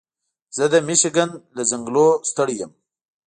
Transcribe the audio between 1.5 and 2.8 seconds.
له ځنګلونو ستړی یم.